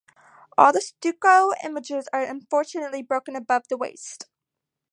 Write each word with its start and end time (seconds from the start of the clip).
All 0.57 0.73
the 0.73 0.81
stucco 0.81 1.51
images 1.63 2.09
are 2.11 2.23
unfortunately 2.23 3.03
broken 3.03 3.35
above 3.35 3.67
the 3.67 3.77
waist. 3.77 4.25